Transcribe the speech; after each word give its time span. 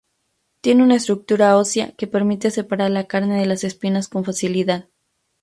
Tiene 0.61 0.81
una 0.83 0.95
estructura 0.95 1.55
ósea 1.57 1.91
que 1.91 2.07
permite 2.07 2.49
separar 2.49 2.89
la 2.89 3.05
carne 3.05 3.39
de 3.39 3.45
las 3.45 3.63
espinas 3.63 4.07
con 4.09 4.25
facilidad. 4.25 4.89